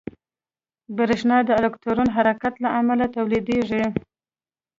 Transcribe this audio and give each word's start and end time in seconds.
برېښنا 0.97 1.37
د 1.45 1.49
الکترون 1.59 2.07
حرکت 2.15 2.53
له 2.63 2.69
امله 2.79 3.05
تولیدېږي. 3.15 3.83